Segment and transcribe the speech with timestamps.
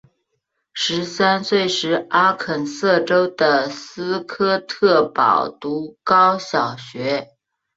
[0.73, 7.35] 十三岁时阿肯色州的斯科特堡读高小学。